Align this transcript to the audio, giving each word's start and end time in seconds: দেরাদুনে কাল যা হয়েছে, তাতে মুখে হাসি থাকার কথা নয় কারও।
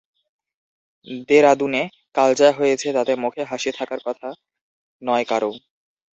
দেরাদুনে 1.27 1.83
কাল 2.15 2.29
যা 2.39 2.49
হয়েছে, 2.59 2.87
তাতে 2.97 3.13
মুখে 3.23 3.41
হাসি 3.51 3.69
থাকার 3.77 3.99
কথা 4.07 4.27
নয় 5.01 5.25
কারও। 5.31 5.51